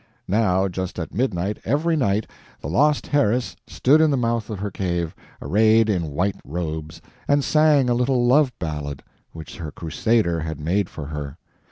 Now 0.27 0.67
just 0.67 0.97
at 0.97 1.13
midnight, 1.13 1.59
every 1.63 1.95
night, 1.95 2.25
the 2.59 2.67
lost 2.67 3.13
heiress 3.13 3.55
stood 3.67 4.01
in 4.01 4.09
the 4.09 4.17
mouth 4.17 4.49
of 4.49 4.57
her 4.57 4.71
cave, 4.71 5.13
arrayed 5.39 5.89
in 5.91 6.09
white 6.09 6.39
robes, 6.43 7.03
and 7.27 7.43
sang 7.43 7.87
a 7.87 7.93
little 7.93 8.25
love 8.25 8.51
ballad 8.57 9.03
which 9.31 9.57
her 9.57 9.69
Crusader 9.71 10.39
had 10.39 10.59
made 10.59 10.89
for 10.89 11.05
her. 11.05 11.37